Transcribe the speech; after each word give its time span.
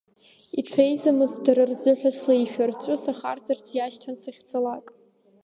Иҽеимызт 0.59 1.37
дара 1.45 1.63
рзыҳәа 1.69 2.11
слеишәа, 2.17 2.65
рҵәы 2.69 2.95
сахарҵарц 3.03 3.65
иашьҭан 3.77 4.15
сахьцалак. 4.23 4.85